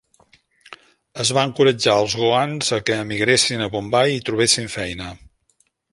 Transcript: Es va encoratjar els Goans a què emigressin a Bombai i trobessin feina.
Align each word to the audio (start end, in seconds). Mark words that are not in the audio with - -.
Es 1.23 1.31
va 1.37 1.43
encoratjar 1.49 1.97
els 2.05 2.15
Goans 2.21 2.73
a 2.77 2.79
què 2.87 2.97
emigressin 3.03 3.65
a 3.67 3.69
Bombai 3.77 4.17
i 4.21 4.25
trobessin 4.31 4.73
feina. 4.79 5.13